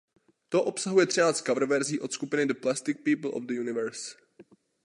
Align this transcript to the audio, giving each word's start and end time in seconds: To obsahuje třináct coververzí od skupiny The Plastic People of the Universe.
To 0.49 0.61
obsahuje 0.63 1.05
třináct 1.05 1.41
coververzí 1.45 1.99
od 1.99 2.13
skupiny 2.13 2.45
The 2.45 2.53
Plastic 2.53 2.97
People 3.05 3.31
of 3.31 3.43
the 3.43 3.53
Universe. 3.53 4.15